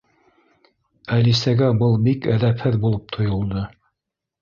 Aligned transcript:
Әлисәгә 1.17 1.69
был 1.83 1.95
бик 2.09 2.29
әҙәпһеҙ 2.39 2.83
булып 2.89 3.17
тойолдо. 3.19 3.71